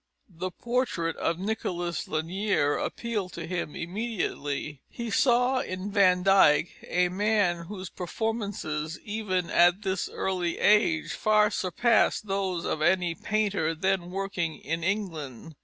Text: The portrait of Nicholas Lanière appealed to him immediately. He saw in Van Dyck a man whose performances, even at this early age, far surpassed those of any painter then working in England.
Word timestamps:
The 0.35 0.49
portrait 0.49 1.15
of 1.17 1.37
Nicholas 1.37 2.07
Lanière 2.07 2.83
appealed 2.83 3.33
to 3.33 3.45
him 3.45 3.75
immediately. 3.75 4.81
He 4.89 5.11
saw 5.11 5.59
in 5.59 5.91
Van 5.91 6.23
Dyck 6.23 6.69
a 6.87 7.09
man 7.09 7.65
whose 7.67 7.91
performances, 7.91 8.99
even 9.01 9.51
at 9.51 9.83
this 9.83 10.09
early 10.09 10.57
age, 10.57 11.13
far 11.13 11.51
surpassed 11.51 12.25
those 12.25 12.65
of 12.65 12.81
any 12.81 13.13
painter 13.13 13.75
then 13.75 14.09
working 14.09 14.57
in 14.61 14.83
England. 14.83 15.53